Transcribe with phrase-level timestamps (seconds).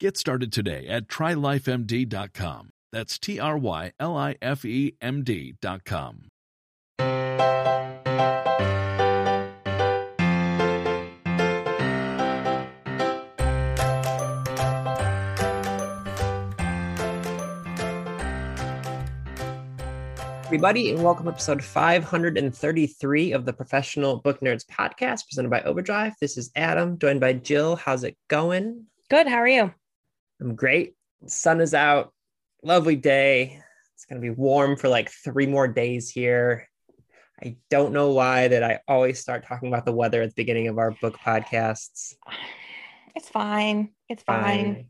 [0.00, 2.70] Get started today at trylifemd.com.
[2.92, 6.28] That's T R Y L I F E M D.com.
[20.46, 26.14] everybody, and welcome to episode 533 of the Professional Book Nerds podcast presented by Overdrive.
[26.22, 27.76] This is Adam, joined by Jill.
[27.76, 28.86] How's it going?
[29.10, 29.26] Good.
[29.26, 29.74] How are you?
[30.40, 30.94] I'm great.
[31.26, 32.12] Sun is out.
[32.62, 33.62] Lovely day.
[33.94, 36.68] It's going to be warm for like three more days here.
[37.42, 40.68] I don't know why that I always start talking about the weather at the beginning
[40.68, 42.14] of our book podcasts.
[43.14, 43.90] It's fine.
[44.08, 44.88] It's fine.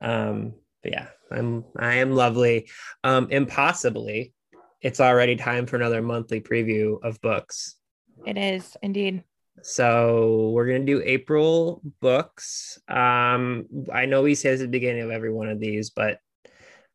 [0.00, 0.20] fine.
[0.28, 2.68] Um, but yeah, I'm I am lovely.
[3.02, 4.32] Um, impossibly,
[4.80, 7.76] it's already time for another monthly preview of books.
[8.26, 9.24] It is indeed.
[9.62, 12.78] So we're gonna do April books.
[12.88, 16.18] Um, I know we say this at the beginning of every one of these, but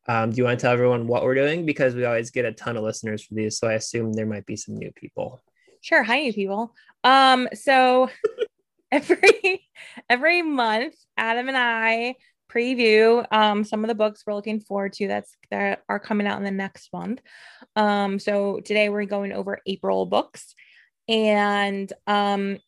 [0.08, 1.66] um, do you want to tell everyone what we're doing?
[1.66, 4.46] Because we always get a ton of listeners for these, so I assume there might
[4.46, 5.40] be some new people.
[5.82, 6.74] Sure, hi new people.
[7.04, 8.10] Um, so
[8.92, 9.66] every
[10.08, 12.16] every month, Adam and I
[12.50, 16.38] preview um, some of the books we're looking forward to that's that are coming out
[16.38, 17.20] in the next month.
[17.76, 20.54] Um, so today we're going over April books,
[21.10, 22.58] and um,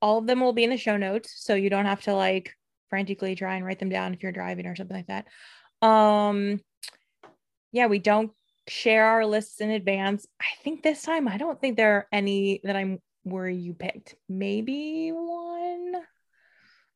[0.00, 2.56] all of them will be in the show notes, so you don't have to like
[2.88, 5.86] frantically try and write them down if you're driving or something like that.
[5.86, 6.60] Um,
[7.70, 8.32] yeah, we don't
[8.66, 10.26] share our lists in advance.
[10.40, 14.14] I think this time I don't think there are any that I'm where you picked.
[14.28, 15.94] Maybe one.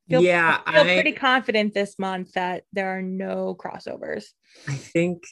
[0.09, 4.23] Feel, yeah, I feel I, pretty confident this month that there are no crossovers.
[4.67, 5.23] I think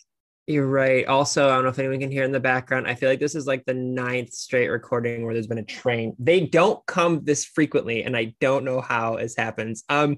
[0.47, 1.05] you're right.
[1.07, 2.87] Also, I don't know if anyone can hear in the background.
[2.87, 6.15] I feel like this is like the ninth straight recording where there's been a train.
[6.19, 9.83] They don't come this frequently, and I don't know how this happens.
[9.89, 10.17] Um,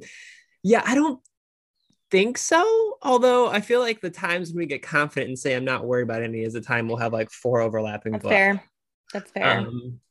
[0.64, 1.22] yeah, I don't
[2.12, 2.98] think so.
[3.02, 6.04] Although I feel like the times when we get confident and say I'm not worried
[6.04, 8.64] about any is the time we'll have like four overlapping That's fair.
[9.14, 9.60] That's fair.
[9.60, 10.02] Um,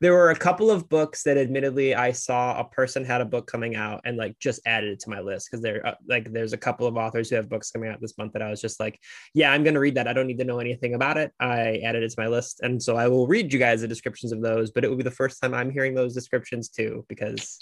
[0.00, 3.46] there were a couple of books that admittedly I saw a person had a book
[3.46, 6.54] coming out and like just added it to my list because there uh, like there's
[6.54, 8.80] a couple of authors who have books coming out this month that I was just
[8.80, 8.98] like,
[9.34, 10.08] yeah, I'm gonna read that.
[10.08, 11.32] I don't need to know anything about it.
[11.38, 14.32] I added it to my list, and so I will read you guys the descriptions
[14.32, 14.70] of those.
[14.70, 17.58] But it will be the first time I'm hearing those descriptions too because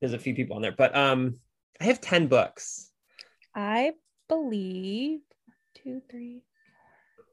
[0.00, 0.74] there's a few people on there.
[0.76, 1.36] But um,
[1.80, 2.90] I have ten books.
[3.54, 3.92] I
[4.28, 5.20] believe
[5.76, 6.42] two, three,
[7.14, 7.24] four,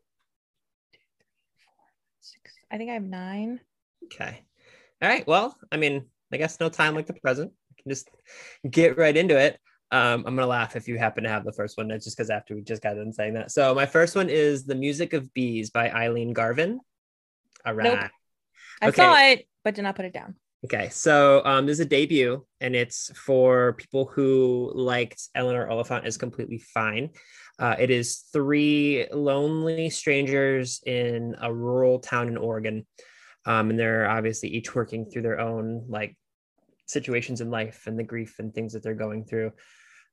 [0.93, 1.85] two, three, four,
[2.19, 2.53] six.
[2.71, 3.59] I think I have nine.
[4.05, 4.41] Okay.
[5.01, 5.25] All right.
[5.27, 7.51] Well, I mean, I guess no time like the present.
[7.71, 8.09] I can just
[8.69, 9.59] get right into it.
[9.91, 11.87] Um, I'm gonna laugh if you happen to have the first one.
[11.87, 13.51] That's just because after we just got done saying that.
[13.51, 16.79] So my first one is "The Music of Bees" by Eileen Garvin.
[17.65, 17.99] All right.
[17.99, 18.09] Nope.
[18.81, 18.95] I okay.
[18.95, 20.35] saw it, but did not put it down.
[20.65, 26.17] Okay, so um, there's a debut, and it's for people who liked Eleanor Oliphant is
[26.17, 27.11] completely fine.
[27.57, 32.85] Uh, it is three lonely strangers in a rural town in Oregon
[33.49, 36.15] um, and they're obviously each working through their own like
[36.85, 39.51] situations in life and the grief and things that they're going through.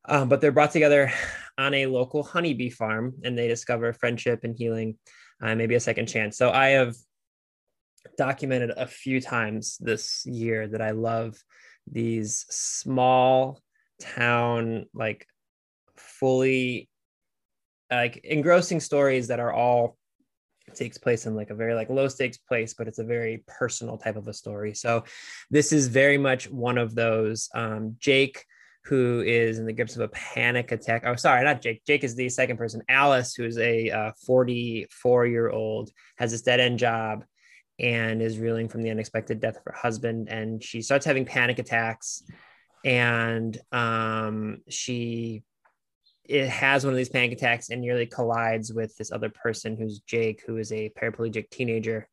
[0.09, 1.13] Um, but they're brought together
[1.59, 4.97] on a local honeybee farm and they discover friendship and healing
[5.43, 6.39] uh, maybe a second chance.
[6.39, 6.95] So i have
[8.17, 11.37] documented a few times this year that i love
[11.91, 13.61] these small
[14.01, 15.27] town like
[15.97, 16.89] fully
[17.91, 19.99] like engrossing stories that are all
[20.77, 23.97] takes place in like a very like low stakes place but it's a very personal
[23.97, 24.75] type of a story.
[24.75, 25.05] So
[25.51, 28.45] this is very much one of those um, jake
[28.85, 31.03] who is in the grips of a panic attack.
[31.07, 31.85] Oh sorry not jake.
[31.85, 32.83] Jake is the second person.
[32.89, 37.25] Alice who is a 44 uh, year old has this dead end job
[37.79, 41.59] and is reeling from the unexpected death of her husband and she starts having panic
[41.59, 42.23] attacks.
[42.85, 45.43] And um, she
[46.29, 50.01] it has one of these panic attacks and nearly collides with this other person who's
[50.01, 52.09] Jake, who is a paraplegic teenager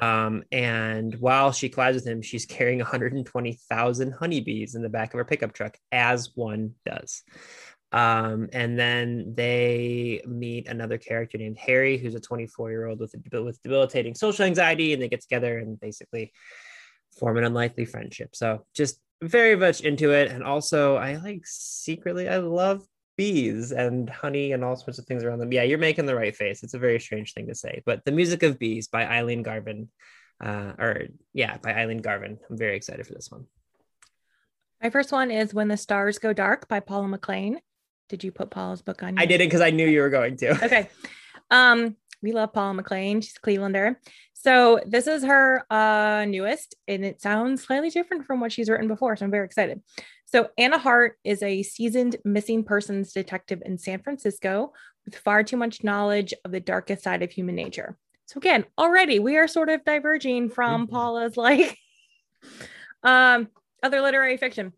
[0.00, 5.18] Um, and while she collides with him, she's carrying 120,000 honeybees in the back of
[5.18, 7.22] her pickup truck, as one does.
[7.92, 13.14] Um, and then they meet another character named Harry, who's a 24 year old with
[13.34, 16.32] with debilitating social anxiety, and they get together and basically
[17.18, 18.34] form an unlikely friendship.
[18.34, 22.82] So just very much into it, and also I like secretly I love
[23.16, 25.52] bees and honey and all sorts of things around them.
[25.52, 26.62] Yeah, you're making the right face.
[26.62, 29.88] It's a very strange thing to say, but the music of bees by Eileen Garvin,
[30.42, 32.38] uh, or yeah, by Eileen Garvin.
[32.48, 33.46] I'm very excited for this one.
[34.82, 37.56] My first one is When the Stars Go Dark by Paula McLain.
[38.08, 39.18] Did you put Paula's book on?
[39.18, 40.50] I didn't because I knew you were going to.
[40.64, 40.88] okay.
[41.50, 43.22] Um, we love Paula McLain.
[43.22, 43.96] She's a Clevelander.
[44.34, 48.88] So this is her uh, newest, and it sounds slightly different from what she's written
[48.88, 49.14] before.
[49.14, 49.80] So I'm very excited.
[50.32, 54.72] So Anna Hart is a seasoned missing persons detective in San Francisco
[55.04, 57.98] with far too much knowledge of the darkest side of human nature.
[58.24, 60.94] So again, already we are sort of diverging from mm-hmm.
[60.94, 61.76] Paula's like
[63.02, 63.48] um,
[63.82, 64.72] other literary fiction.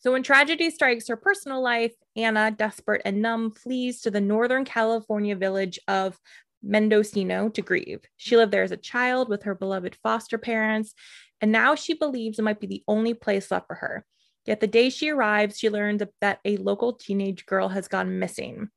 [0.00, 4.64] So when tragedy strikes her personal life, Anna, desperate and numb, flees to the Northern
[4.64, 6.18] California village of
[6.64, 8.00] Mendocino to grieve.
[8.16, 10.92] She lived there as a child with her beloved foster parents,
[11.40, 14.04] and now she believes it might be the only place left for her.
[14.46, 18.68] Yet the day she arrives, she learns that a local teenage girl has gone missing.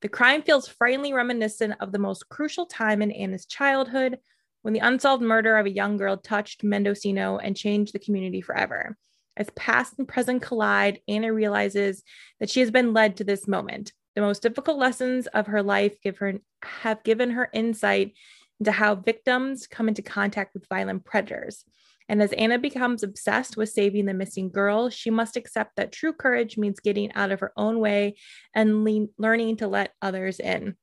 [0.00, 4.18] The crime feels frighteningly reminiscent of the most crucial time in Anna's childhood
[4.62, 8.96] when the unsolved murder of a young girl touched Mendocino and changed the community forever.
[9.36, 12.02] As past and present collide, Anna realizes
[12.38, 13.92] that she has been led to this moment.
[14.14, 18.14] The most difficult lessons of her life give her have given her insight
[18.58, 21.64] into how victims come into contact with violent predators.
[22.08, 26.12] And as Anna becomes obsessed with saving the missing girl, she must accept that true
[26.12, 28.16] courage means getting out of her own way
[28.54, 30.76] and le- learning to let others in.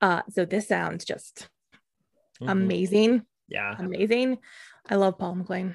[0.00, 1.48] Uh, so this sounds just
[2.40, 2.48] mm-hmm.
[2.48, 3.22] amazing.
[3.48, 3.74] Yeah.
[3.78, 4.38] Amazing.
[4.88, 5.74] I love Paul McLain.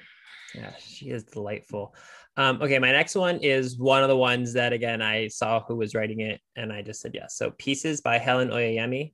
[0.55, 1.95] Yeah, she is delightful.
[2.37, 5.75] Um, okay, my next one is one of the ones that again I saw who
[5.75, 7.35] was writing it, and I just said yes.
[7.35, 9.13] So Peaces by Helen Oyeyemi.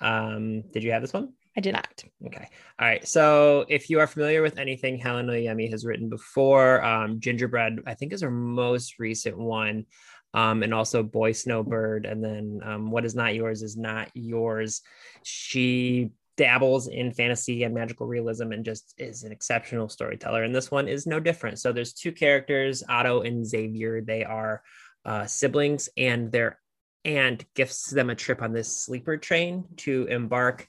[0.00, 1.32] Um, did you have this one?
[1.56, 2.02] I did not.
[2.26, 2.48] Okay.
[2.80, 3.06] All right.
[3.06, 7.94] So if you are familiar with anything Helen Oyeyemi has written before, um, Gingerbread, I
[7.94, 9.86] think is her most recent one.
[10.32, 14.82] Um, and also Boy Snowbird, and then um, What is Not Yours is Not Yours.
[15.22, 20.42] She dabbles in fantasy and magical realism and just is an exceptional storyteller.
[20.42, 21.60] And this one is no different.
[21.60, 24.00] So there's two characters, Otto and Xavier.
[24.00, 24.62] They are
[25.04, 26.58] uh, siblings, and their
[27.04, 30.66] aunt gifts them a trip on this sleeper train to embark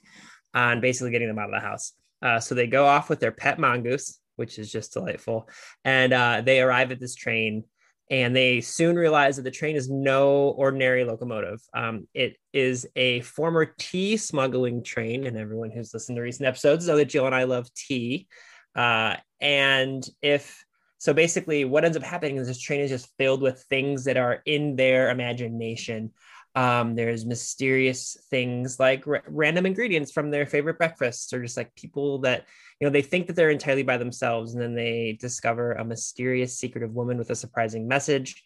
[0.56, 1.92] on basically getting them out of the house.
[2.20, 5.48] Uh, so they go off with their pet mongoose, which is just delightful,
[5.84, 7.62] and uh, they arrive at this train
[8.10, 11.60] and they soon realize that the train is no ordinary locomotive.
[11.74, 16.86] Um, it is a former tea smuggling train, and everyone who's listened to recent episodes
[16.86, 18.28] know that Jill and I love tea.
[18.76, 20.64] Uh, and if
[20.98, 24.16] so, basically, what ends up happening is this train is just filled with things that
[24.16, 26.12] are in their imagination.
[26.56, 31.74] Um, there's mysterious things like r- random ingredients from their favorite breakfasts, or just like
[31.74, 32.46] people that
[32.80, 36.58] you know they think that they're entirely by themselves, and then they discover a mysterious
[36.58, 38.42] secretive woman with a surprising message.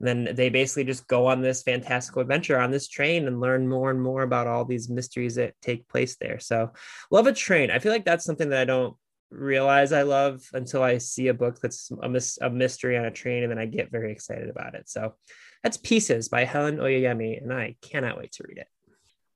[0.00, 3.68] And then they basically just go on this fantastical adventure on this train and learn
[3.68, 6.40] more and more about all these mysteries that take place there.
[6.40, 6.72] So,
[7.12, 7.70] love a train.
[7.70, 8.96] I feel like that's something that I don't
[9.30, 13.10] realize I love until I see a book that's a, mis- a mystery on a
[13.12, 14.88] train, and then I get very excited about it.
[14.88, 15.14] So,
[15.62, 18.66] that's Peaces by Helen Oyeyemi, and I cannot wait to read it.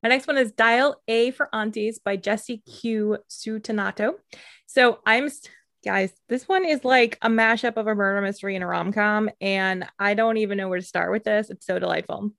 [0.03, 4.15] My next one is Dial A for Aunties by Jesse Q Sutanto.
[4.67, 5.29] So I'm
[5.85, 9.87] guys, this one is like a mashup of a murder mystery and a rom-com, and
[9.99, 11.49] I don't even know where to start with this.
[11.49, 12.33] It's so delightful.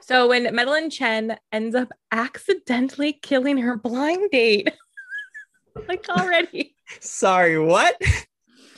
[0.00, 4.72] So when Meddelin Chan ends up accidentally killing her blind date,
[5.88, 6.74] like already.
[7.00, 8.00] Sorry, what?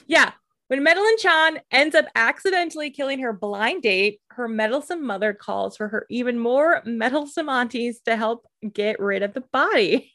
[0.06, 0.32] Yeah,
[0.70, 5.88] when Meddelin Chan ends up accidentally killing her blind date, her meddlesome mother calls for
[5.88, 10.12] her even more meddlesome aunties to help get rid of the body.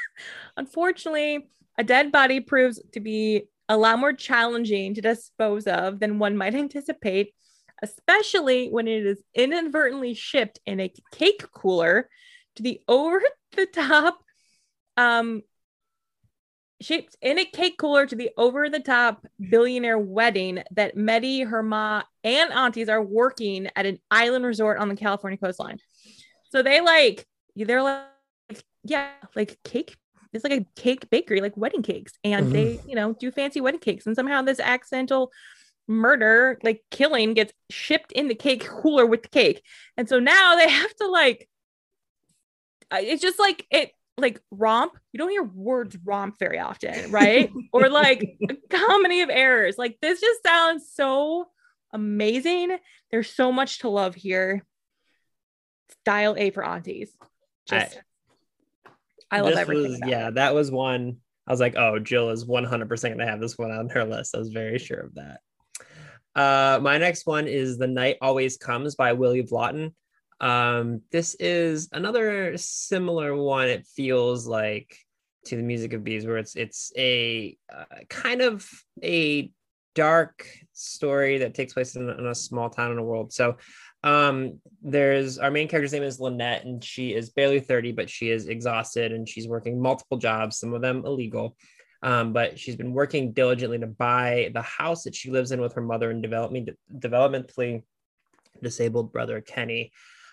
[0.56, 6.18] Unfortunately, a dead body proves to be a lot more challenging to dispose of than
[6.18, 7.34] one might anticipate,
[7.82, 12.08] especially when it is inadvertently shipped in a cake cooler
[12.56, 13.20] to the over
[13.56, 14.20] the top
[14.96, 15.42] um,
[16.80, 21.62] shaped in a cake cooler to the over the top billionaire wedding that Meddy, her
[21.62, 25.78] ma, and aunties are working at an island resort on the California coastline.
[26.50, 28.04] So they like, they're like,
[28.84, 29.96] yeah, like cake.
[30.32, 32.12] It's like a cake bakery, like wedding cakes.
[32.22, 32.52] And mm-hmm.
[32.52, 34.06] they, you know, do fancy wedding cakes.
[34.06, 35.32] And somehow this accidental
[35.88, 39.62] murder, like killing, gets shipped in the cake cooler with the cake.
[39.96, 41.48] And so now they have to like,
[42.92, 47.50] it's just like it like romp, you don't hear words romp very often, right?
[47.72, 49.76] or like a comedy of errors.
[49.78, 51.48] Like this just sounds so
[51.92, 52.76] amazing.
[53.10, 54.64] There's so much to love here.
[56.04, 57.10] Dial A for aunties.
[57.68, 58.00] Just
[59.30, 60.00] I, love everything.
[60.00, 60.34] was- yeah, it.
[60.34, 61.18] that was one.
[61.46, 64.34] I was like, oh, Jill is 100% going to have this one on her list.
[64.34, 65.40] I was very sure of that.
[66.34, 69.94] Uh, my next one is The Night Always Comes by Willy Vlautin.
[70.40, 73.68] Um, this is another similar one.
[73.68, 74.96] It feels like
[75.46, 78.68] to the Music of Bees, where it's it's a uh, kind of
[79.02, 79.50] a
[79.94, 83.32] dark story that takes place in, in a small town in the world.
[83.32, 83.56] So
[84.04, 88.30] um there's our main character's name is lynette and she is barely 30 but she
[88.30, 91.56] is exhausted and she's working multiple jobs some of them illegal
[92.00, 95.72] um, but she's been working diligently to buy the house that she lives in with
[95.72, 97.82] her mother and development developmentally
[98.62, 99.90] disabled brother kenny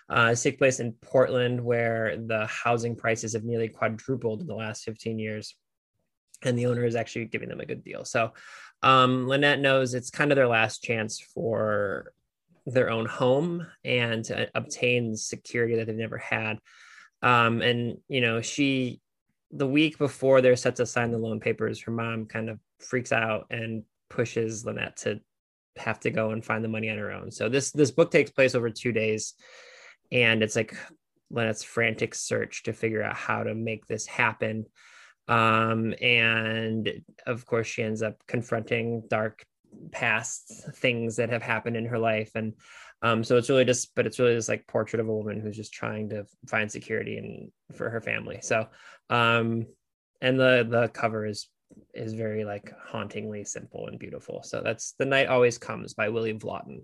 [0.08, 4.84] uh, this place in portland where the housing prices have nearly quadrupled in the last
[4.84, 5.54] 15 years
[6.42, 8.32] and the owner is actually giving them a good deal so
[8.82, 12.12] um, lynette knows it's kind of their last chance for
[12.66, 16.58] their own home and to obtain security that they've never had.
[17.22, 19.00] Um, and you know, she
[19.52, 23.12] the week before they're set to sign the loan papers, her mom kind of freaks
[23.12, 25.20] out and pushes Lynette to
[25.76, 27.30] have to go and find the money on her own.
[27.30, 29.34] So this this book takes place over two days,
[30.12, 30.76] and it's like
[31.30, 34.66] Lynette's frantic search to figure out how to make this happen.
[35.28, 36.88] Um, and
[37.26, 39.44] of course, she ends up confronting dark
[39.90, 42.30] past things that have happened in her life.
[42.34, 42.54] And
[43.02, 45.56] um so it's really just but it's really this like portrait of a woman who's
[45.56, 48.38] just trying to find security and for her family.
[48.42, 48.68] So
[49.10, 49.66] um
[50.20, 51.48] and the the cover is
[51.94, 54.42] is very like hauntingly simple and beautiful.
[54.42, 56.82] So that's the night always comes by Willy Vlautin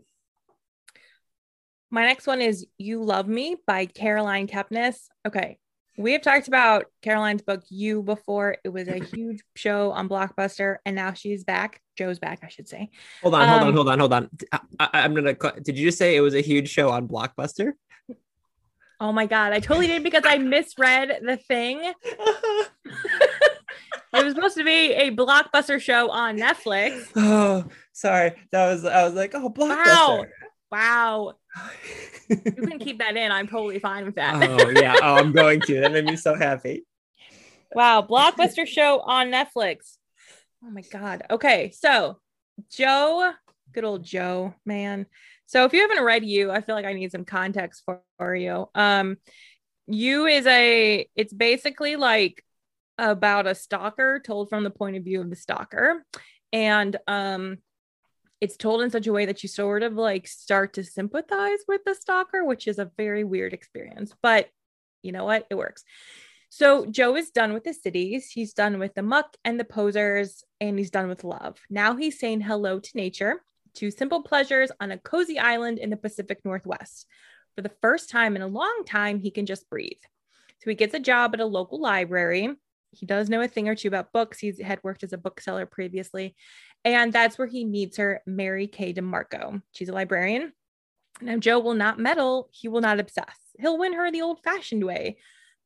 [1.95, 4.97] My next one is You Love Me by Caroline Kepnes.
[5.29, 5.59] Okay.
[5.99, 8.57] We have talked about Caroline's book You before.
[8.65, 11.83] It was a huge show on Blockbuster, and now she's back.
[11.99, 12.89] Joe's back, I should say.
[13.23, 14.31] hold on hold Um, on hold on hold on
[14.81, 17.73] I, i'm gonna co- did you just say it was a huge show on blockbuster
[18.99, 19.53] Oh my God.
[19.53, 21.93] I totally did because I misread the thing.
[24.15, 27.09] It was supposed to be a Blockbuster show on Netflix.
[27.17, 30.25] oh sorry that was i was like oh blockbuster Wow.
[32.29, 33.31] You can keep that in.
[33.31, 34.35] I'm totally fine with that.
[34.51, 36.87] oh yeah oh i'm going to that made me so happy
[37.75, 39.97] Wow, blockbuster show on Netflix.
[40.65, 41.23] Oh my god.
[41.31, 42.19] Okay, so
[42.71, 43.33] Joe,
[43.73, 45.07] good old Joe, man.
[45.47, 48.35] So if you haven't read you, I feel like I need some context for, for
[48.35, 48.69] you.
[48.75, 49.17] Um,
[49.87, 52.45] you is a it's basically like
[52.99, 56.05] about a stalker told from the point of view of the stalker.
[56.53, 57.59] And um
[58.43, 61.83] it's told in such a way that you sort of like start to sympathize with
[61.87, 64.13] the stalker, which is a very weird experience.
[64.21, 64.49] But
[65.01, 65.47] you know what?
[65.49, 65.85] It works.
[66.49, 68.31] So Joe is done with the cities.
[68.31, 71.57] He's done with the muck and the posers, and he's done with love.
[71.71, 73.45] Now he's saying hello to nature,
[73.75, 77.07] to simple pleasures on a cozy island in the Pacific Northwest.
[77.55, 80.03] For the first time in a long time, he can just breathe.
[80.63, 82.51] So he gets a job at a local library.
[82.91, 84.39] He does know a thing or two about books.
[84.39, 86.35] He's had worked as a bookseller previously.
[86.85, 89.63] And that's where he meets her, Mary Kay DiMarco.
[89.73, 90.53] She's a librarian.
[91.21, 92.49] Now, Joe will not meddle.
[92.51, 93.39] He will not obsess.
[93.61, 95.19] He'll win her the old fashioned way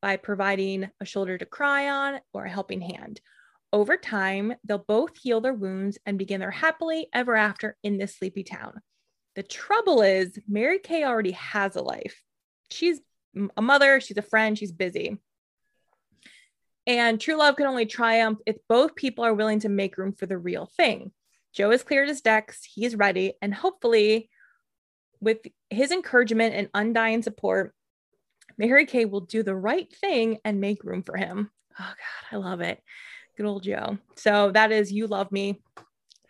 [0.03, 3.21] by providing a shoulder to cry on or a helping hand.
[3.73, 8.17] Over time, they'll both heal their wounds and begin their happily ever after in this
[8.17, 8.81] sleepy town.
[9.35, 12.23] The trouble is, Mary Kay already has a life.
[12.71, 13.01] She's
[13.57, 15.19] a mother, she's a friend, she's busy.
[16.87, 20.27] And true love can only triumph if both people are willing to make room for
[20.27, 21.11] the real thing.
[21.53, 24.29] Joe has cleared his decks, he's ready, and hopefully,
[25.21, 25.39] with
[25.71, 27.75] his encouragement and undying support,
[28.59, 31.51] Mary Kay will do the right thing and make room for him.
[31.79, 32.83] Oh God, I love it.
[33.37, 33.99] Good old Joe.
[34.17, 35.61] So that is You Love Me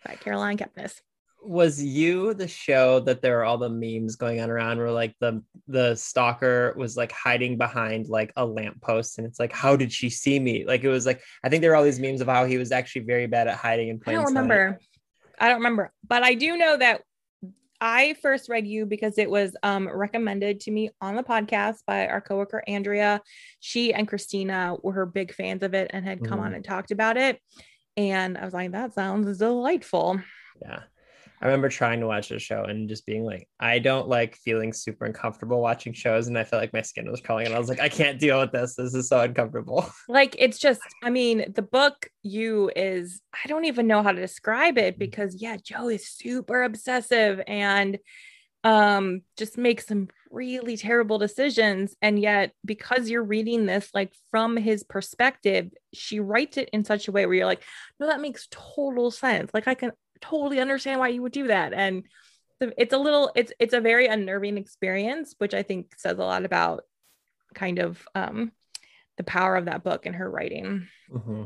[0.05, 1.01] by Caroline Kepnes.
[1.41, 5.15] Was you the show that there were all the memes going on around where like
[5.21, 9.91] the the stalker was like hiding behind like a lamppost and it's like how did
[9.91, 12.27] she see me like it was like i think there were all these memes of
[12.27, 14.33] how he was actually very bad at hiding in I don't sight.
[14.33, 14.79] remember.
[15.39, 17.01] I don't remember, but I do know that
[17.79, 22.07] I first read you because it was um, recommended to me on the podcast by
[22.07, 23.21] our coworker Andrea.
[23.59, 26.43] She and Christina were her big fans of it and had come Mhm.
[26.45, 27.39] on and talked about it.
[27.95, 30.19] And I was like, that sounds delightful.
[30.59, 30.79] yeah
[31.41, 34.73] i remember trying to watch the show and just being like i don't like feeling
[34.73, 37.69] super uncomfortable watching shows and i felt like my skin was crawling and i was
[37.69, 38.75] like i can't deal with this.
[38.75, 39.89] This is so uncomfortable.
[40.09, 44.21] Like it's just, I mean, the book you is, I don't even know how to
[44.21, 47.99] describe it because yeah, Joe is super obsessive and
[48.63, 54.57] um just makes some really terrible decisions and yet because you're reading this like from
[54.57, 57.61] his perspective she writes it in such a way where you're like
[57.99, 59.51] no that makes total sense.
[59.53, 62.03] Like i can totally understand why you would do that and
[62.59, 66.43] it's a little it's it's a very unnerving experience which i think says a lot
[66.43, 66.83] about
[67.53, 68.51] kind of um
[69.17, 71.43] the power of that book and her writing Mm-hmm.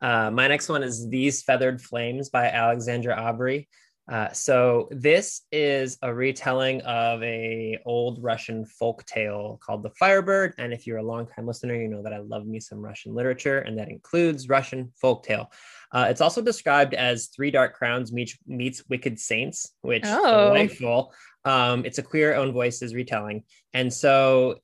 [0.00, 3.66] Uh, my next one is These Feathered Flames by Alexandra Overy.
[4.08, 10.54] Uh, so this is a retelling of a old Russian folk tale called The Firebird.
[10.58, 13.58] And if you're a longtime listener, you know that I love me some Russian literature,
[13.58, 15.50] and that includes Russian folk tale.
[15.90, 20.46] Uh, it's also described as Three Dark Crowns meets, meets Wicked Saints, which Oh.
[20.48, 21.12] delightful.
[21.44, 23.42] Um, it's a queer own voices retelling.
[23.74, 24.60] And so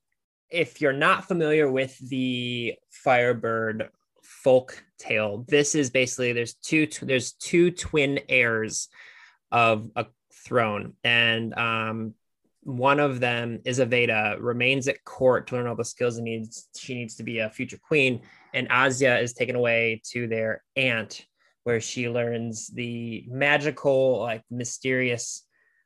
[0.51, 3.89] if you're not familiar with the Firebird
[4.23, 8.89] folk tale, this is basically there's two there's two twin heirs
[9.53, 12.15] of a throne, and um,
[12.63, 16.69] one of them is Aveda, remains at court to learn all the skills and needs
[16.77, 18.23] she needs to be a future queen,
[18.55, 21.27] and Asya is taken away to their aunt,
[21.65, 25.45] where she learns the magical, like mysterious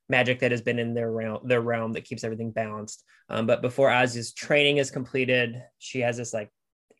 [0.09, 3.03] magic that has been in their realm, their realm that keeps everything balanced.
[3.29, 6.51] Um, but before Asya's training is completed, she has this like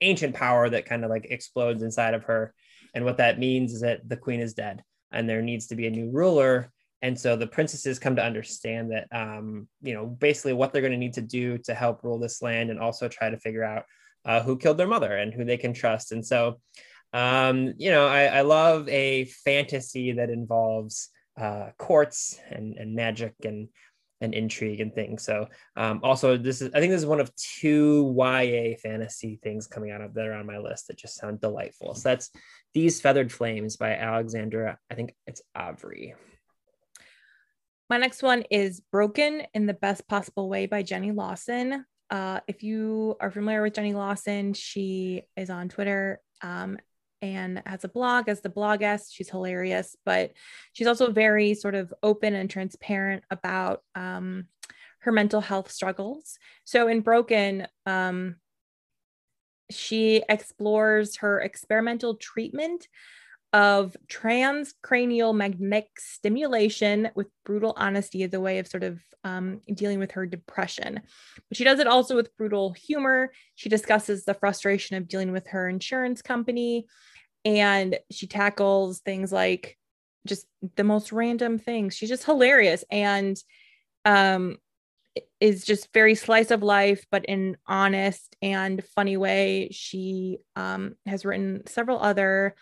[0.01, 2.53] ancient power that kind of like explodes inside of her.
[2.95, 4.83] And what that means is that the queen is dead
[5.17, 6.71] and there needs to be a new ruler.
[7.03, 10.93] And so the princesses come to understand that, um, you know, basically what they're going
[10.93, 13.85] to need to do to help rule this land and also try to figure out
[14.25, 16.13] uh, who killed their mother and who they can trust.
[16.13, 16.61] And so,
[17.13, 21.09] um, you know, I, I love a fantasy that involves
[21.41, 23.69] uh, courts and, and magic and
[24.21, 25.23] and intrigue and things.
[25.23, 25.47] So
[25.77, 29.91] um, also this is I think this is one of two YA fantasy things coming
[29.91, 31.95] out of that are on my list that just sound delightful.
[31.95, 32.31] So that's
[32.75, 34.79] These Feathered Flames by Alexandra.
[34.91, 36.15] I think it's Avery.
[37.89, 41.85] My next one is Broken in the Best Possible Way by Jenny Lawson.
[42.11, 46.79] Uh, if you are familiar with Jenny Lawson, she is on Twitter um,
[47.23, 49.09] and has a blog as the bloggess.
[49.11, 50.33] She's hilarious, but
[50.73, 54.47] she's also very sort of open and transparent about um,
[55.01, 56.39] her mental health struggles.
[56.65, 58.37] So in Broken, um,
[59.71, 62.89] she explores her experimental treatment
[63.53, 69.99] of transcranial magnetic stimulation with brutal honesty as a way of sort of um, dealing
[69.99, 71.01] with her depression.
[71.49, 73.33] But she does it also with brutal humor.
[73.55, 76.87] She discusses the frustration of dealing with her insurance company,
[77.45, 79.79] and she tackles things like
[80.27, 81.95] just the most random things.
[81.95, 83.37] She's just hilarious and
[84.05, 84.59] um,
[85.41, 89.69] is just very slice of life, but in honest and funny way.
[89.71, 92.55] She um, has written several other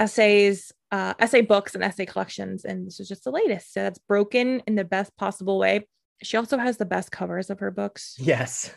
[0.00, 3.72] essays, uh, essay books, and essay collections, and this is just the latest.
[3.74, 5.86] So that's broken in the best possible way.
[6.22, 8.16] She also has the best covers of her books.
[8.18, 8.72] Yes.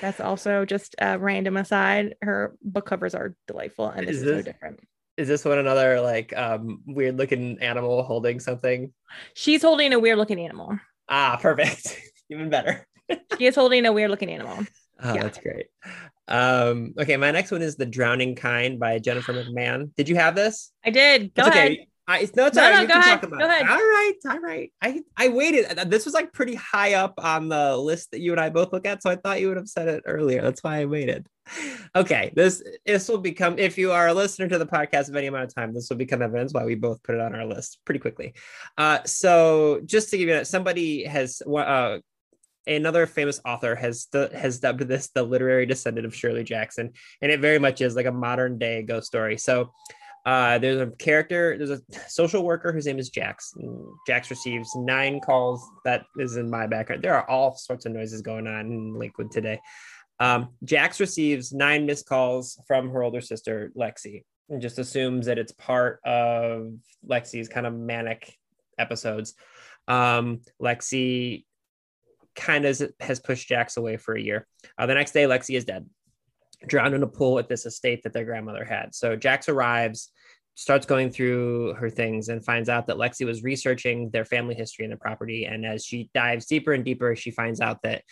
[0.00, 2.14] That's also just a random aside.
[2.22, 4.80] Her book covers are delightful, and this Is is, so different.
[5.16, 8.92] Is this one another like um, weird looking animal holding something?
[9.34, 10.78] She's holding a weird looking animal.
[11.08, 12.00] Ah, perfect.
[12.30, 12.86] Even better.
[13.38, 14.64] She is holding a weird looking animal.
[15.02, 15.22] Oh, Yeah.
[15.22, 15.66] that's great.
[16.30, 19.94] Um, okay, my next one is The Drowning Kind by Jennifer McMahon.
[19.96, 20.72] Did you have this?
[20.84, 21.34] I did.
[21.34, 21.72] Go It's ahead.
[21.72, 21.86] okay.
[22.08, 22.76] I, it's no, it's No, all right.
[22.76, 23.20] no, You can ahead.
[23.20, 23.48] talk about Go it.
[23.50, 23.68] ahead.
[23.68, 24.72] All right, all right.
[24.82, 25.78] I I waited.
[25.78, 28.72] Uh, This was like pretty high up on the list that you and I both
[28.72, 30.42] look at, so I thought you would have said it earlier.
[30.42, 31.26] That's why I waited.
[31.94, 35.26] Okay, this this will become if you are a listener to the podcast of any
[35.28, 37.78] amount of time, this will become evidence why we both put it on our list
[37.84, 38.34] pretty quickly.
[38.76, 41.98] Uh, so just to give you that, somebody has uh,
[42.76, 47.40] another famous author has has dubbed this the literary descendant of Shirley Jackson, and it
[47.40, 49.36] very much is like a modern day ghost story.
[49.36, 49.72] So
[50.26, 53.54] uh, there's a character, there's a social worker whose name is Jax.
[54.06, 55.66] Jax receives nine calls.
[55.84, 57.02] That is in my background.
[57.02, 59.60] There are all sorts of noises going on in Lakewood today.
[60.18, 65.38] Um, Jax receives nine missed calls from her older sister, Lexi, and just assumes that
[65.38, 66.74] it's part of
[67.08, 68.34] Lexi's kind of manic
[68.78, 69.34] episodes.
[69.88, 71.44] Um, Lexi
[72.34, 74.46] kind of has pushed Jax away for a year.
[74.78, 75.88] Uh, the next day, Lexi is dead,
[76.66, 78.94] drowned in a pool at this estate that their grandmother had.
[78.94, 80.10] So Jax arrives,
[80.54, 84.84] starts going through her things, and finds out that Lexi was researching their family history
[84.84, 85.44] and the property.
[85.46, 88.02] And as she dives deeper and deeper, she finds out that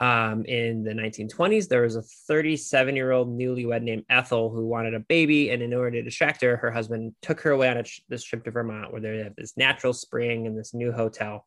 [0.00, 4.94] um, in the 1920s, there was a 37 year old newlywed named Ethel who wanted
[4.94, 5.50] a baby.
[5.50, 8.44] And in order to distract her, her husband took her away on a this trip
[8.44, 11.46] to Vermont where they have this natural spring and this new hotel.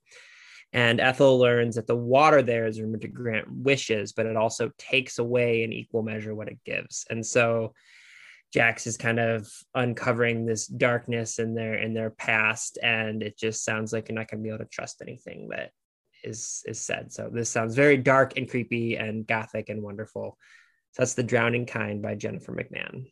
[0.73, 4.71] And Ethel learns that the water there is rumored to grant wishes, but it also
[4.77, 7.05] takes away in equal measure what it gives.
[7.09, 7.73] And so
[8.53, 13.63] Jax is kind of uncovering this darkness in their in their past, and it just
[13.63, 15.71] sounds like you're not going to be able to trust anything that
[16.23, 17.11] is is said.
[17.13, 20.37] So this sounds very dark and creepy and gothic and wonderful.
[20.91, 23.11] So that's The Drowning Kind by Jennifer McMahon.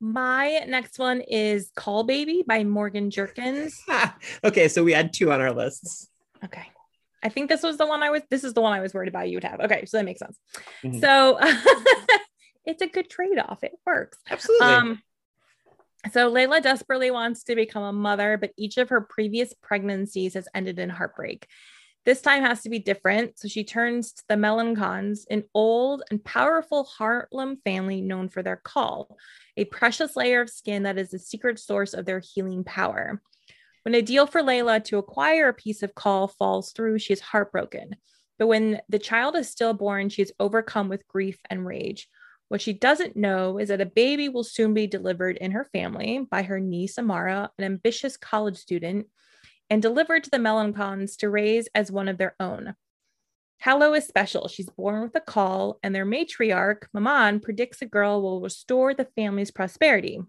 [0.00, 3.82] My next one is Caul Baby by Morgan Jerkins.
[4.44, 6.08] okay, so we had two on our lists.
[6.44, 6.66] Okay.
[7.22, 9.08] I think this was the one I was this is the one I was worried
[9.08, 9.60] about you would have.
[9.60, 10.38] Okay, so that makes sense.
[10.84, 11.00] Mhm.
[11.00, 11.38] So
[12.64, 13.64] it's a good trade-off.
[13.64, 14.18] It works.
[14.30, 14.66] Absolutely.
[14.66, 15.02] Um,
[16.12, 20.46] so Layla desperately wants to become a mother, but each of her previous pregnancies has
[20.54, 21.48] ended in heartbreak.
[22.04, 23.38] This time has to be different.
[23.38, 28.56] So she turns to the Melancons, an old and powerful Harlem family known for their
[28.56, 29.16] caul,
[29.56, 33.20] a precious layer of skin that is the secret source of their healing power.
[33.82, 37.20] When a deal for Layla to acquire a piece of caul falls through, she is
[37.20, 37.96] heartbroken.
[38.38, 42.08] But when the child is stillborn, she is overcome with grief and rage.
[42.48, 46.26] What she doesn't know is that a baby will soon be delivered in her family
[46.30, 49.06] by her niece Amara, an ambitious college student,
[49.70, 52.74] and delivered to the Melancons to raise as one of their own.
[53.58, 54.46] Hallow is special.
[54.48, 59.08] She's born with a caul, and their matriarch, Maman, predicts the girl will restore the
[59.16, 60.20] family's prosperity.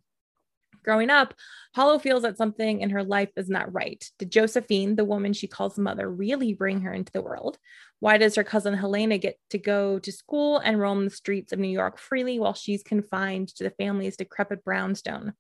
[0.84, 1.34] Growing up,
[1.76, 4.04] Hallow feels that something in her life is not right.
[4.18, 7.60] Did Josephine, the woman she calls mother, really bring her into the world?
[8.00, 11.60] Why does her cousin Helena get to go to school and roam the streets of
[11.60, 15.34] New York freely while she's confined to the family's decrepit brownstone?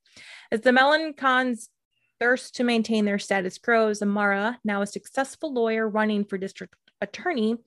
[0.51, 1.69] As the Melancons
[2.19, 7.57] thirst to maintain their status grows, Amara, now a successful lawyer running for district attorney,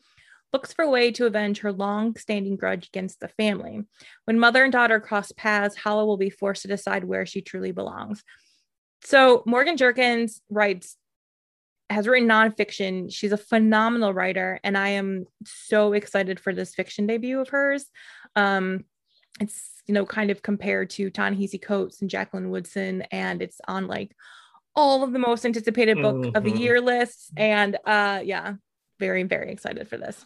[0.53, 3.81] looks for a way to avenge her long-standing grudge against the family.
[4.27, 7.73] When mother and daughter cross paths, Hallow will be forced to decide where she truly
[7.73, 8.23] belongs.
[9.05, 10.97] So Morgan Jerkins writes
[11.91, 13.13] has written nonfiction.
[13.13, 17.87] She's a phenomenal writer, and I am so excited for this fiction debut of hers.
[18.35, 18.85] Um,
[19.41, 23.87] it's you know kind of compared to Ta-Nehisi Coates and Jacqueline Woodson, and it's on
[23.87, 24.15] like
[24.75, 26.59] all of the most anticipated book of the Mhm.
[26.59, 27.31] year lists.
[27.37, 28.55] And uh, yeah,
[28.99, 30.25] very very excited for this.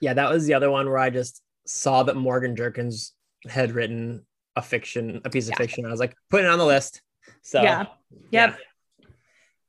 [0.00, 3.14] yeah, that was the other one where I just saw that Morgan Jerkins
[3.48, 4.26] had written
[4.56, 5.58] a fiction, a piece of Yeah.
[5.58, 5.86] fiction.
[5.86, 7.02] I was like, putting it on the list.
[7.42, 7.86] So Yeah.
[8.30, 8.58] Yep.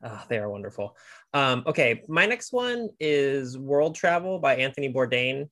[0.03, 0.97] Ah, they are wonderful.
[1.33, 5.49] Um, okay, my next one is World Travel by Anthony Bourdain.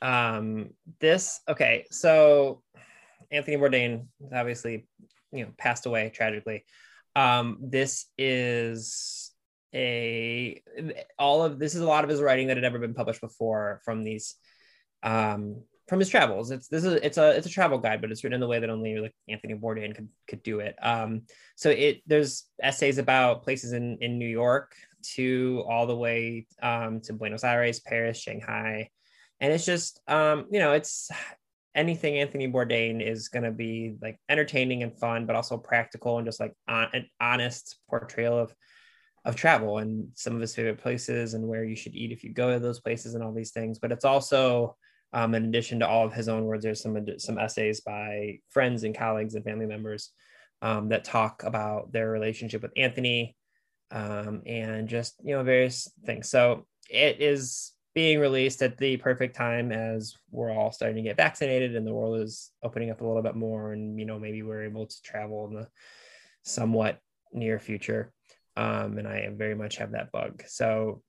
[0.00, 2.62] Um, this okay, so
[3.30, 4.86] Anthony Bourdain obviously,
[5.32, 6.64] you know, passed away tragically.
[7.20, 9.32] Um, this is
[9.74, 10.62] a
[11.18, 13.80] all of this is a lot of his writing that had never been published before
[13.84, 14.36] from these
[15.02, 16.50] um from his travels.
[16.50, 18.58] It's this is it's a it's a travel guide, but it's written in the way
[18.58, 20.76] that only like Anthony Bourdain could could do it.
[20.80, 21.22] Um,
[21.56, 24.74] so it there's essays about places in in New York
[25.16, 28.88] to all the way um, to Buenos Aires, Paris, Shanghai,
[29.40, 31.10] and it's just um, you know it's
[31.74, 36.26] anything Anthony Bourdain is going to be like entertaining and fun, but also practical and
[36.26, 38.54] just like on, an honest portrayal of
[39.26, 42.32] of travel and some of his favorite places and where you should eat if you
[42.32, 43.78] go to those places and all these things.
[43.78, 44.76] But it's also
[45.12, 48.84] um, in addition to all of his own words, there's some some essays by friends
[48.84, 50.10] and colleagues and family members
[50.62, 53.36] um, that talk about their relationship with Anthony
[53.90, 56.30] um, and just you know various things.
[56.30, 61.16] So it is being released at the perfect time as we're all starting to get
[61.16, 64.42] vaccinated and the world is opening up a little bit more, and you know maybe
[64.42, 65.68] we're able to travel in the
[66.42, 66.98] somewhat
[67.32, 68.12] near future.
[68.56, 70.42] Um, and I very much have that bug.
[70.46, 71.02] So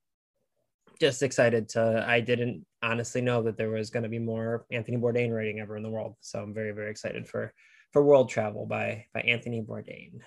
[1.01, 4.97] just excited to i didn't honestly know that there was going to be more anthony
[4.97, 7.51] bourdain writing ever in the world so i'm very very excited for
[7.91, 10.19] for world travel by by anthony bourdain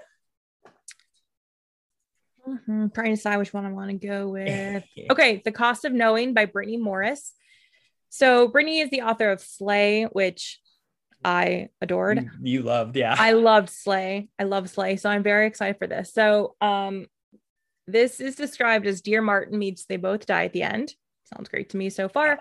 [2.46, 4.85] Mhm, Trying to decide which one I want to go with.
[5.11, 7.33] Okay, The Cost of Knowing by Brittney Morris.
[8.11, 10.61] So Brittney is the author of Slay, which
[11.24, 12.18] I adored.
[12.22, 14.28] you, you loved yeah I loved Slay.
[14.38, 14.96] I love Slay.
[14.96, 16.12] So I'm very excited for this.
[16.12, 17.07] So um
[17.87, 20.94] this is described as Dear Martin meets They Both Die at the End.
[21.35, 22.40] Sounds great to me so far.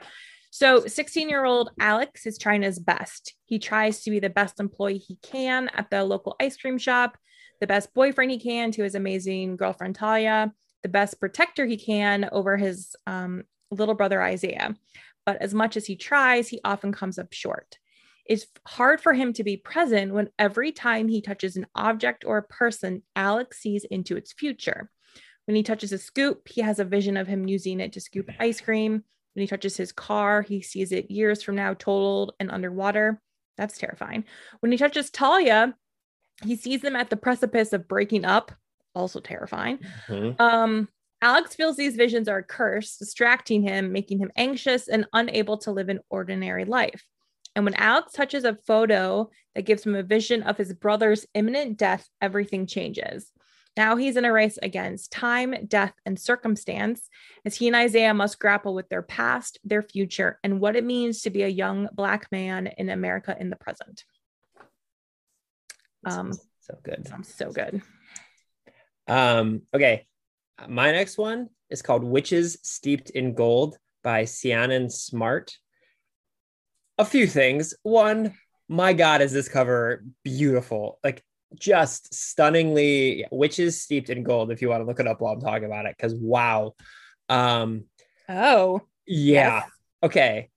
[0.51, 3.33] So 16 year old Alex is trying his best.
[3.45, 7.17] He tries to be the best employee he can at the local ice cream shop,
[7.63, 12.27] the best boyfriend he can to his amazing girlfriend Talia, the best protector he can
[12.33, 14.75] over his um, little brother Isaiah.
[15.25, 17.77] But as much as he tries, he often comes up short.
[18.25, 22.37] It's hard for him to be present when every time he touches an object or
[22.37, 24.91] a person, Alex sees into its future.
[25.45, 28.29] When he touches a scoop, he has a vision of him using it to scoop
[28.41, 29.05] ice cream.
[29.35, 33.21] When he touches his car, he sees it years from now totaled and underwater.
[33.55, 34.25] That's terrifying.
[34.59, 35.75] When he touches Talia,
[36.43, 38.51] he sees them at the precipice of breaking up.
[38.95, 39.79] Also terrifying.
[40.07, 40.39] Mhm.
[40.39, 40.89] Um,
[41.21, 45.71] Alex feels these visions are a curse, distracting him, making him anxious and unable to
[45.71, 47.05] live an ordinary life.
[47.55, 51.77] And when Alex touches a photo that gives him a vision of his brother's imminent
[51.77, 53.31] death, everything changes.
[53.75, 57.09] Now he's in a race against time, death, and circumstance,
[57.45, 61.21] as he and Isaiah must grapple with their past, their future, and what it means
[61.21, 64.03] to be a young Black man in America in the present.
[66.05, 67.07] Um, so good.
[67.07, 67.81] sounds so good.
[69.07, 70.05] Um, okay.
[70.67, 75.57] My next one is called Witches Steeped in Gold by Ciannon Smart.
[76.97, 77.73] A few things.
[77.83, 78.35] One,
[78.69, 80.99] my God, is this cover beautiful?
[81.03, 81.23] Like
[81.55, 85.41] just stunningly witches steeped in gold, if you want to look it up while I'm
[85.41, 86.73] talking about it, because wow.
[87.29, 87.85] Um
[88.29, 89.63] Oh, yeah.
[89.63, 89.71] Yes.
[90.03, 90.49] Okay.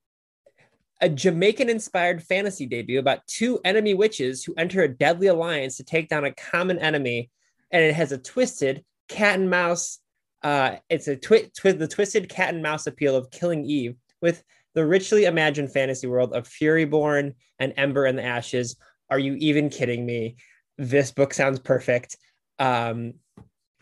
[1.00, 5.84] A Jamaican inspired fantasy debut about two enemy witches who enter a deadly alliance to
[5.84, 7.30] take down a common enemy.
[7.70, 9.98] And it has a twisted cat and mouse.
[10.42, 14.42] Uh, it's a twi- twi- the twisted cat and mouse appeal of Killing Eve with
[14.74, 18.76] the richly imagined fantasy world of Furyborn and Ember and the Ashes.
[19.10, 20.36] Are you even kidding me?
[20.78, 22.16] This book sounds perfect.
[22.58, 23.14] Um,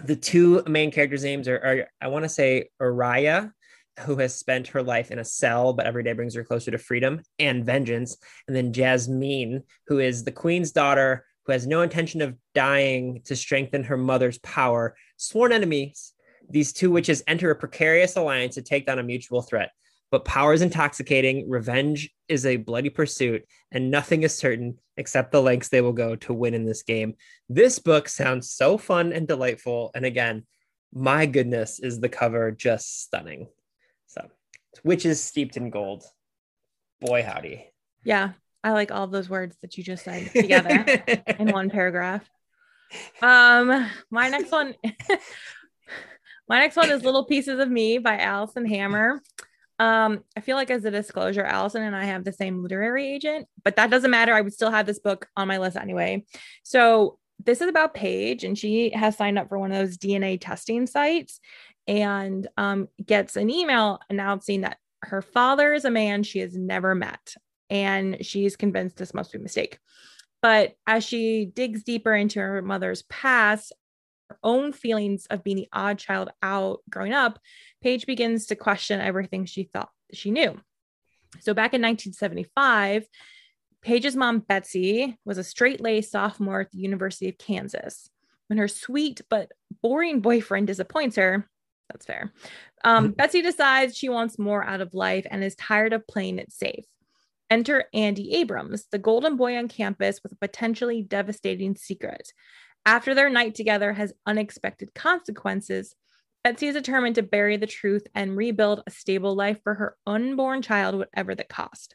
[0.04, 3.52] the two main characters' names are, are I want to say Araya,
[4.00, 6.78] who has spent her life in a cell, but every day brings her closer to
[6.78, 8.16] freedom and vengeance.
[8.46, 13.36] And then Jasmine, who is the queen's daughter, who has no intention of dying to
[13.36, 14.96] strengthen her mother's power.
[15.16, 16.12] Sworn enemies,
[16.48, 19.70] these two witches enter a precarious alliance to take down a mutual threat.
[20.10, 25.42] But power is intoxicating, revenge is a bloody pursuit, and nothing is certain except the
[25.42, 27.14] lengths they will go to win in this game.
[27.48, 29.90] This book sounds so fun and delightful.
[29.94, 30.44] And again,
[30.92, 33.48] my goodness, is the cover just stunning.
[34.74, 36.04] So, is steeped in gold.
[37.00, 37.66] Boy, howdy.
[38.04, 38.32] yeah.
[38.64, 40.86] I like all those words that you just said together
[41.38, 42.26] in one paragraph.
[43.20, 44.74] Um, my next one,
[46.48, 49.20] my next one is Little Pieces of Me by Alison Hammer.
[49.78, 53.48] Um, I feel like as a disclosure, Alison and I have the same literary agent,
[53.62, 54.32] but that doesn't matter.
[54.32, 56.24] I would still have this book on my list anyway.
[56.62, 60.38] So this is about Paige, and she has signed up for one of those DNA
[60.40, 61.38] testing sites
[61.86, 66.94] and um, gets an email announcing that her father is a man she has never
[66.94, 67.34] met.
[67.70, 69.78] And she's convinced this must be a mistake.
[70.42, 73.72] But as she digs deeper into her mother's past,
[74.28, 77.38] her own feelings of being the odd child out growing up,
[77.82, 80.60] Paige begins to question everything she thought she knew.
[81.40, 83.06] So back in 1975,
[83.82, 88.08] Paige's mom, Betsy, was a straight laced sophomore at the University of Kansas.
[88.48, 91.48] When her sweet but boring boyfriend disappoints her,
[91.88, 92.32] that's fair.
[92.84, 96.52] Um, Betsy decides she wants more out of life and is tired of playing it
[96.52, 96.84] safe.
[97.50, 102.32] Enter Andy Abrams, the golden boy on campus with a potentially devastating secret.
[102.86, 105.94] After their night together has unexpected consequences,
[106.42, 110.60] Betsy is determined to bury the truth and rebuild a stable life for her unborn
[110.60, 111.94] child, whatever the cost.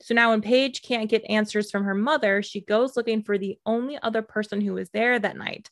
[0.00, 3.58] So now, when Paige can't get answers from her mother, she goes looking for the
[3.66, 5.70] only other person who was there that night.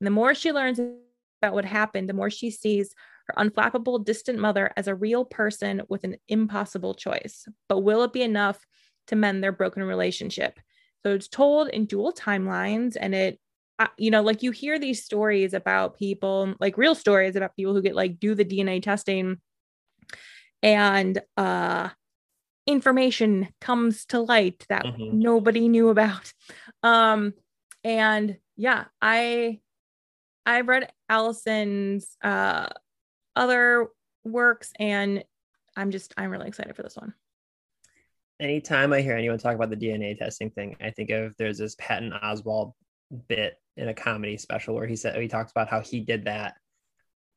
[0.00, 0.80] And the more she learns
[1.40, 2.94] about what happened, the more she sees
[3.26, 7.46] her unflappable, distant mother as a real person with an impossible choice.
[7.68, 8.66] But will it be enough
[9.08, 10.58] to mend their broken relationship?
[11.04, 13.38] So it's told in dual timelines, and it,
[13.96, 17.82] you know, like you hear these stories about people, like real stories about people who
[17.82, 19.38] get like do the DNA testing,
[20.62, 21.88] and uh,
[22.66, 25.12] information comes to light that Mhm.
[25.12, 26.32] nobody knew about.
[26.82, 27.34] Um,
[27.84, 29.60] and yeah, I
[30.48, 32.68] I read Alison's uh
[33.36, 33.88] other
[34.24, 35.22] works and
[35.76, 37.12] I'm just I'm really excited for this one.
[38.40, 41.74] Anytime I hear anyone talk about the DNA testing thing, I think of there's this
[41.78, 42.72] Patton Oswalt
[43.28, 46.54] bit in a comedy special where he said he talks about how he did that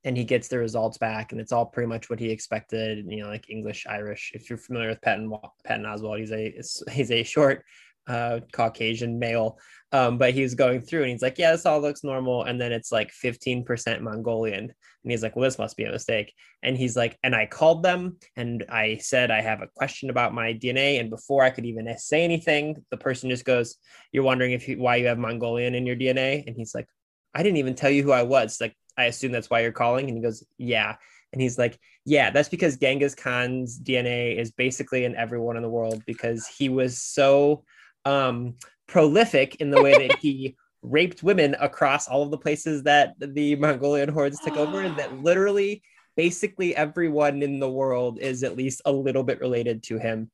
[0.04, 3.22] and he gets the results back and it's all pretty much what he expected you
[3.22, 5.32] know like english irish if you're familiar with patton
[5.64, 7.64] patton oswalt he's a he's a short
[8.08, 9.60] uh caucasian male
[9.92, 12.44] um but he was going through and he's like yeah this all looks normal.
[12.44, 14.64] And then it's like 15% mongolian.
[14.64, 16.34] And he's like well this must be a mistake.
[16.64, 20.34] And he's like and i called them and i said i have a question about
[20.34, 23.78] my dna and before i could even say anything the person just goes
[24.12, 26.88] you're wondering if you, why you have mongolian in your dna and he's like
[27.34, 28.62] i didn't even tell you who i was.
[28.62, 30.08] Like I assume that's why you're calling.
[30.08, 30.96] And he goes, Yeah.
[31.34, 35.70] And he's like, Yeah, that's because Genghis Khan's DNA is basically in everyone in the
[35.70, 37.64] world because he was so
[38.06, 38.56] um,
[38.88, 43.56] prolific in the way that he raped women across all of the places that the
[43.56, 45.84] Mongolian hordes took over, and that literally
[46.16, 50.30] basically everyone in the world is at least a little bit related to him.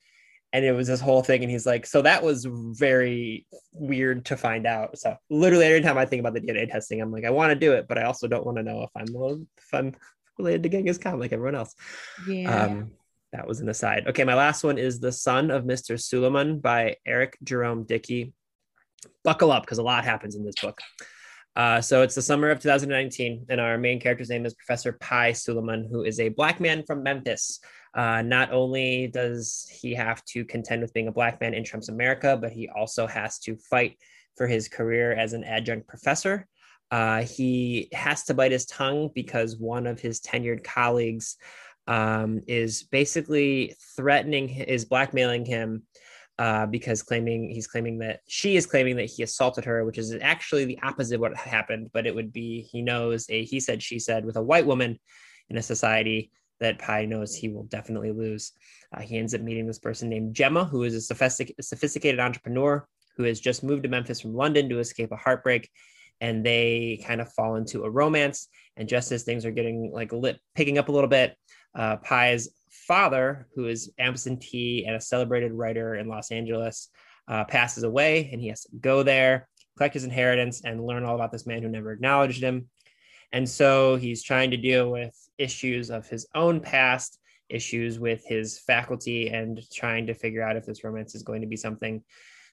[0.54, 1.44] And it was this whole thing.
[1.44, 4.98] And he's like, So that was very weird to find out.
[4.98, 7.56] So literally every time I think about the DNA testing, I'm like, I want to
[7.56, 9.94] do it, but I also don't want to know if I'm if I'm
[10.38, 11.76] related to Genghis Khan like everyone else.
[12.28, 12.64] Yeah.
[12.64, 12.92] Um,
[13.34, 14.08] that was an aside.
[14.08, 16.02] Okay, my last one is The Son of Mr.
[16.02, 18.34] Suleiman by Eric Jerome Dickey.
[19.24, 20.80] Buckle up because a lot happens in this book.
[21.56, 25.32] Uh, so it's the summer of 2019, and our main character's name is Professor Pi
[25.32, 27.60] Suleiman, who is a black man from Memphis.
[27.96, 31.90] Uh, not only does he have to contend with being a black man in Trump's
[31.90, 33.98] America, but he also has to fight
[34.36, 36.46] for his career as an adjunct professor.
[36.92, 41.38] Uh, he has to bite his tongue because one of his tenured colleagues
[41.88, 45.84] um, is basically threatening, is blackmailing him
[46.40, 50.16] uh, because claiming he's claiming that she is claiming that he assaulted her, which is
[50.22, 51.90] actually the opposite of what happened.
[51.94, 55.00] But it would be he knows a he said she said with a white woman
[55.50, 58.52] in a society that Pi knows he will definitely lose.
[58.94, 62.88] Uh, he ends up meeting this person named Gemma, who is a sophistic- sophisticated entrepreneur
[63.16, 65.70] who has just moved to Memphis from London to escape a heartbreak.
[66.20, 68.48] And they kind of fall into a romance.
[68.76, 71.36] And just as things are getting like lit, picking up a little bit,
[71.78, 76.90] uh, Pi's father, who is absentee and a celebrated writer in Los Angeles,
[77.28, 81.16] uh, passes away, and he has to go there, collect his inheritance, and learn all
[81.16, 82.68] about this man who never acknowledged him.
[83.32, 88.58] And so he's trying to deal with issues of his own past, issues with his
[88.60, 92.04] faculty, and trying to figure out if this romance is going to be something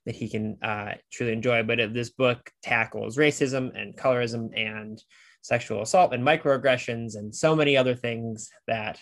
[0.04, 1.62] that he can uh, truly enjoy.
[1.62, 5.02] But this book tackles racism and colorism and
[5.42, 8.98] sexual assault and microaggressions and so many other things that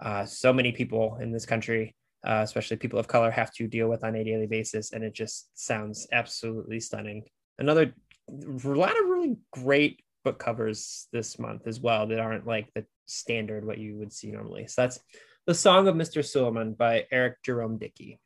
[0.00, 1.94] uh, so many people in this country,
[2.26, 4.92] uh, especially people of color, have to deal with on a daily basis.
[4.92, 7.24] And it just sounds absolutely stunning.
[7.58, 7.94] Another
[8.28, 12.84] a lot of really great book covers this month as well that aren't like the
[13.06, 14.66] standard what you would see normally.
[14.66, 14.98] So that's
[15.46, 16.24] The Son of Mr.
[16.24, 18.18] Suleman by Eric Jerome Dickey.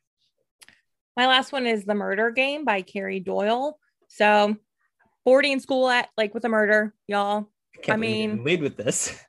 [1.17, 3.77] My last one is The Murder Game by Carrie Doyle.
[4.07, 4.55] So
[5.25, 7.49] boarding school at like with a murder, y'all.
[7.87, 9.19] I, I mean, lead with this.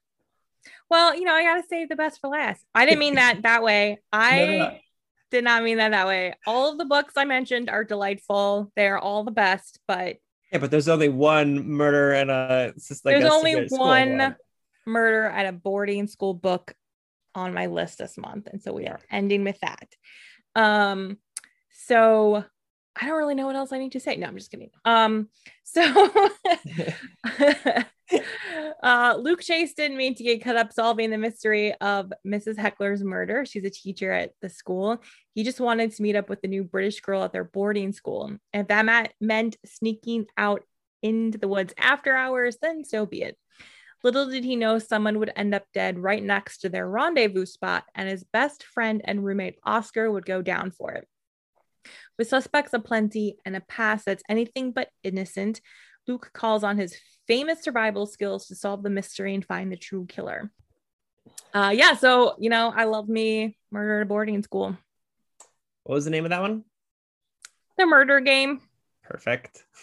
[0.91, 2.65] Well, you know, I gotta save the best for last.
[2.75, 3.99] I didn't mean that that way.
[4.13, 4.79] I No, no,
[5.31, 6.35] did not mean that that way.
[6.47, 8.73] All of the books I mentioned are delightful.
[8.75, 10.17] They're all the best, but
[10.53, 12.75] Yeah, but there's only one murder and a.
[13.05, 14.37] Like there's a only one
[14.87, 16.75] murder at a boarding school book
[17.35, 19.89] on my list this month, and so we are ending with that.
[20.57, 21.19] Um,
[21.71, 22.45] so
[22.97, 24.17] I don't really know what else I need to say.
[24.17, 24.71] No, I'm just kidding.
[24.85, 25.29] Um,
[25.63, 25.83] so
[28.83, 32.59] uh, Luke Chase didn't mean to get cut up solving the mystery of Mrs.
[32.59, 33.45] Heckler's murder.
[33.45, 35.03] She's a teacher at the school.
[35.35, 38.37] He just wanted to meet up with the new British girl at their boarding school.
[38.53, 40.63] If that meant sneaking out
[41.03, 43.37] into the woods after hours, then so be it.
[44.03, 47.85] Little did he know someone would end up dead right next to their rendezvous spot,
[47.95, 51.07] and his best friend and roommate Oscar would go down for it.
[52.19, 55.61] With suspects aplenty and a past that's anything but innocent,
[56.07, 60.07] Luke calls on his famous survival skills to solve the mystery and find the true
[60.07, 60.51] killer.
[61.53, 64.77] Uh, yeah, so you know, I love me murder at a boarding school.
[65.85, 66.65] What was the name of that one?
[67.79, 68.61] The murder game.
[69.03, 69.65] Perfect.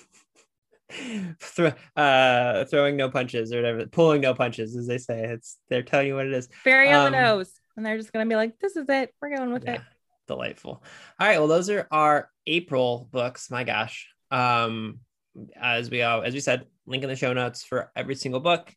[1.97, 5.25] Uh, throwing no punches or whatever, pulling no punches, as they say.
[5.25, 6.47] It's they're telling you what it is.
[6.63, 7.51] Very on the Um, nose.
[7.75, 9.13] And they're just gonna be like, this is it.
[9.21, 9.81] We're going with Yeah, it.
[10.27, 10.83] Delightful.
[11.19, 13.49] All right, well, those are our April books.
[13.49, 14.09] My gosh.
[14.29, 14.99] Um,
[15.55, 18.73] as we uh, as we said, link in the show notes for every single book.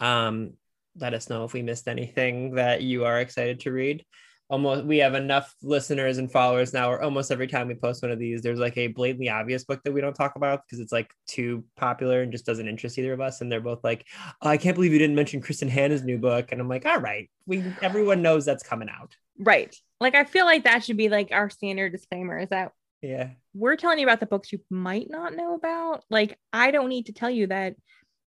[0.00, 0.54] Um,
[0.98, 4.04] let us know if we missed anything that you are excited to read.
[4.50, 6.90] Almost, we have enough listeners and followers now.
[6.90, 9.80] Where almost every time we post one of these, there's like a blatantly obvious book
[9.84, 13.14] that we don't talk about because it's like too popular and just doesn't interest either
[13.14, 13.40] of us.
[13.40, 14.06] And they're both like,
[14.42, 17.00] oh, "I can't believe you didn't mention Kristin Hannah's new book." And I'm like, "All
[17.00, 19.74] right, we everyone knows that's coming out." Right.
[20.00, 23.76] Like I feel like that should be like our standard disclaimer is that Yeah, we're
[23.76, 26.04] telling you about the books you might not know about.
[26.10, 27.74] Like, I don't need to tell you that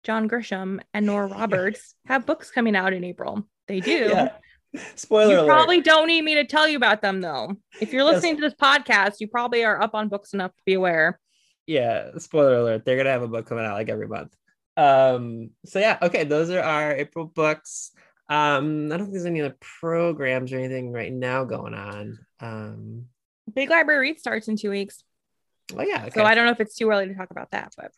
[0.03, 3.47] John Grisham and Nora Roberts have books coming out in April.
[3.67, 4.09] They do.
[4.13, 4.31] Yeah.
[4.95, 5.47] Spoiler You alert.
[5.47, 7.55] probably don't need me to tell you about them, though.
[7.81, 8.15] If you're Yes.
[8.15, 11.19] listening to this podcast, you probably are up on books enough to be aware.
[11.67, 12.85] yeah, spoiler alert.
[12.85, 14.33] They're gonna have a book coming out like every month.
[14.77, 17.91] Um, so yeah, okay, those are our April books.
[18.31, 22.17] Um, I don't think there's any other programs or anything right now going on.
[22.39, 23.05] Um,
[23.53, 25.03] Big Library Read starts in two weeks.
[25.75, 26.11] oh yeah, okay.
[26.15, 27.91] So I don't know if it's too early to talk about that, but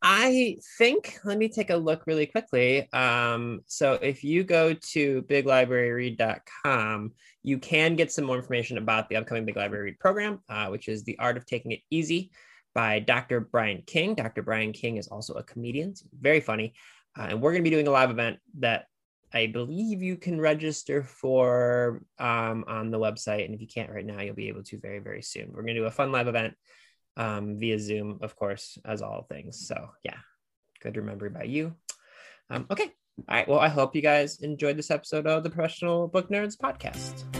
[0.00, 2.88] I think let me take a look really quickly.
[2.92, 7.12] Um, so if you go to biglibraryread.com,
[7.42, 10.88] you can get some more information about the upcoming Big Library Read program, uh, which
[10.88, 12.30] is The Art of Taking It Easy
[12.76, 13.40] by Dr.
[13.40, 14.14] Brian King.
[14.14, 14.42] Dr.
[14.42, 16.74] Brian King is also a comedian, so very funny.
[17.18, 18.84] Uh, and we're going to be doing a live event that
[19.32, 23.44] I believe you can register for um, on the website.
[23.44, 25.52] And if you can't right now, you'll be able to very, very soon.
[25.52, 26.54] We're going to do a fun live event
[27.16, 29.66] um, via Zoom, of course, as all things.
[29.66, 30.18] So, yeah,
[30.82, 31.74] good remembering remember by you.
[32.48, 32.90] Um, okay.
[33.28, 33.48] All right.
[33.48, 37.39] Well, I hope you guys enjoyed this episode of the Professional Book Nerds podcast.